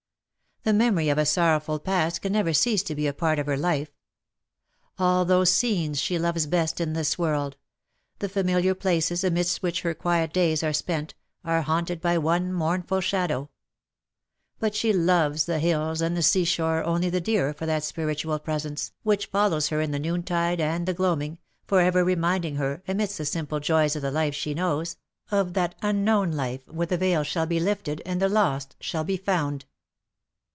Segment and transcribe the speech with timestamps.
[0.63, 3.57] The memory of a sorrowful past can never cease to be a part of her
[3.57, 3.89] life.
[4.99, 7.57] All those scenes she loves best in this world,
[8.19, 13.01] the familiar places amidst which her quiet days are spent, are haunted by one mournful
[13.01, 13.49] shadow;
[14.59, 15.45] but TEARS AND TREASONS.
[15.45, 15.67] 317 she loves the
[15.97, 19.81] hills and the sea shore only the dearer for that spiritual presence, which follows her
[19.81, 24.03] in the noontide and the gloaming, for ever reminding her, amidst the simple joys of
[24.03, 24.95] the life she knows,
[25.31, 29.17] of that unknown life whei*e the veil shall be lifted, and the lost shall be
[29.17, 29.65] found.